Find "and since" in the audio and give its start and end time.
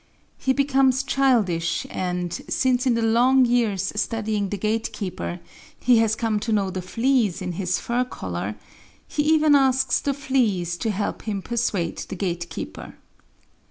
1.87-2.87